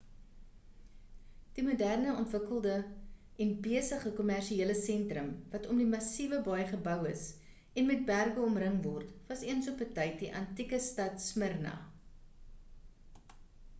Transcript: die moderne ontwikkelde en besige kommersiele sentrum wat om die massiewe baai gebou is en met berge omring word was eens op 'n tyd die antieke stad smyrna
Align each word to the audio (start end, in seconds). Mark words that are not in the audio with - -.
die 1.57 1.63
moderne 1.65 2.13
ontwikkelde 2.21 2.77
en 3.43 3.51
besige 3.65 4.13
kommersiele 4.19 4.75
sentrum 4.79 5.29
wat 5.51 5.67
om 5.73 5.81
die 5.83 5.87
massiewe 5.91 6.39
baai 6.47 6.61
gebou 6.71 6.95
is 7.11 7.25
en 7.83 7.87
met 7.91 8.01
berge 8.09 8.45
omring 8.47 8.79
word 8.87 9.11
was 9.33 9.43
eens 9.53 9.69
op 9.75 9.83
'n 9.87 9.91
tyd 9.99 10.17
die 10.23 10.31
antieke 10.41 10.81
stad 10.87 11.21
smyrna 11.27 11.75